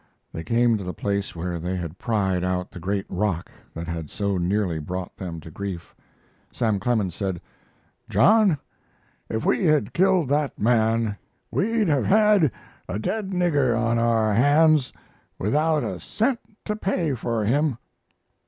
[0.33, 4.09] They came to the place where they had pried out the great rock that had
[4.09, 5.93] so nearly brought them to grief.
[6.51, 7.39] Sam Clemens said:
[8.09, 8.57] "John,
[9.29, 11.17] if we had killed that man
[11.51, 12.51] we'd have had
[12.89, 14.91] a dead nigger on our hands
[15.37, 17.77] without a cent to pay for him."